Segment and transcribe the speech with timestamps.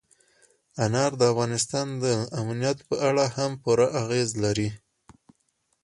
[0.83, 2.05] انار د افغانستان د
[2.41, 4.69] امنیت په اړه هم پوره اغېز لري.